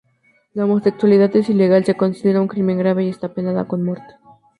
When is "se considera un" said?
1.85-2.47